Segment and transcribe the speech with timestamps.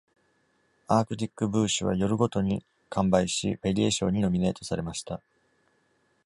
[0.87, 5.21] 「アークティック・ブーシュ」は夜ごとに完売し、ペリエ賞にノミネートされました。